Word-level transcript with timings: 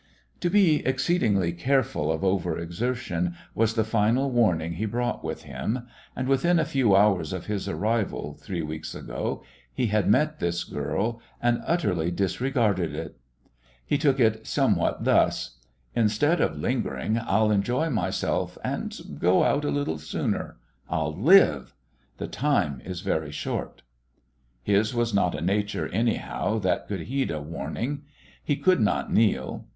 To 0.39 0.49
be 0.49 0.83
exceedingly 0.83 1.53
careful 1.53 2.11
of 2.11 2.23
over 2.23 2.57
exertion 2.57 3.35
was 3.53 3.75
the 3.75 3.83
final 3.83 4.31
warning 4.31 4.73
he 4.73 4.85
brought 4.87 5.23
with 5.23 5.43
him, 5.43 5.85
and, 6.15 6.27
within 6.27 6.57
a 6.57 6.65
few 6.65 6.95
hours 6.95 7.31
of 7.31 7.45
his 7.45 7.69
arrival, 7.69 8.33
three 8.33 8.63
weeks 8.63 8.95
ago, 8.95 9.43
he 9.71 9.85
had 9.93 10.09
met 10.09 10.39
this 10.39 10.63
girl 10.63 11.21
and 11.39 11.61
utterly 11.67 12.09
disregarded 12.09 12.95
it. 12.95 13.15
He 13.85 13.99
took 13.99 14.19
it 14.19 14.47
somewhat 14.47 15.03
thus: 15.03 15.59
"Instead 15.95 16.41
of 16.41 16.57
lingering 16.57 17.19
I'll 17.19 17.51
enjoy 17.51 17.91
myself 17.91 18.57
and 18.63 18.99
go 19.19 19.43
out 19.43 19.63
a 19.63 19.69
little 19.69 19.99
sooner. 19.99 20.57
I'll 20.89 21.15
live. 21.15 21.75
The 22.17 22.25
time 22.27 22.81
is 22.83 23.01
very 23.01 23.29
short." 23.31 23.83
His 24.63 24.95
was 24.95 25.13
not 25.13 25.35
a 25.37 25.41
nature, 25.41 25.89
anyhow, 25.89 26.57
that 26.57 26.87
could 26.87 27.01
heed 27.01 27.29
a 27.29 27.39
warning. 27.39 28.01
He 28.43 28.55
could 28.55 28.79
not 28.81 29.13
kneel. 29.13 29.67